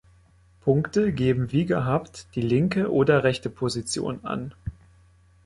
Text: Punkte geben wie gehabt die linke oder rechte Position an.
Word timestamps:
Punkte 0.61 1.11
geben 1.13 1.51
wie 1.51 1.67
gehabt 1.67 2.25
die 2.33 2.41
linke 2.41 2.91
oder 2.91 3.23
rechte 3.23 3.51
Position 3.51 4.25
an. 4.25 4.51